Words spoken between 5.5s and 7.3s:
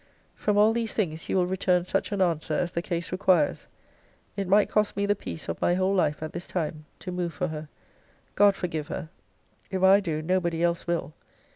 my whole life, at this time, to